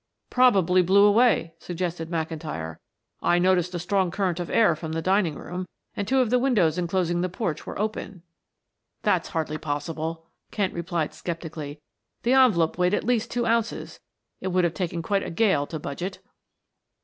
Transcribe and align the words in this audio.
"Probably 0.31 0.81
blew 0.81 1.05
away," 1.05 1.53
suggested 1.59 2.09
McIntyre. 2.09 2.77
"I 3.21 3.37
noticed 3.37 3.75
a 3.75 3.77
strong 3.77 4.09
current 4.09 4.39
of 4.39 4.49
air 4.49 4.75
from 4.75 4.93
the 4.93 5.01
dining 5.03 5.35
room, 5.35 5.67
and 5.95 6.07
two 6.07 6.21
of 6.21 6.31
the 6.31 6.39
windows 6.39 6.79
inclosing 6.79 7.21
the 7.21 7.29
porch 7.29 7.67
were 7.67 7.77
open. 7.77 8.23
"That's 9.03 9.29
hardly 9.29 9.59
possible," 9.59 10.25
Kent 10.49 10.73
replied 10.73 11.13
skeptically. 11.13 11.81
"The 12.23 12.33
envelope 12.33 12.79
weighed 12.79 12.95
at 12.95 13.03
least 13.03 13.29
two 13.29 13.45
ounces; 13.45 13.99
it 14.39 14.47
would 14.47 14.63
have 14.63 14.73
taken 14.73 15.03
quite 15.03 15.21
a 15.21 15.29
gale 15.29 15.67
to 15.67 15.77
budge 15.77 16.01
it." 16.01 16.17